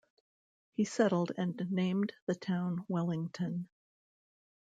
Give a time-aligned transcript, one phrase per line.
[0.73, 3.69] He settled and named the town Wellington.